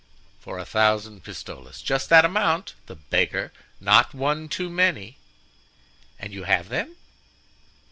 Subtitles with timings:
[0.39, 5.17] "For a thousand pistoles—just that amount, the beggar; not one too many."
[6.17, 6.95] "And you have them?"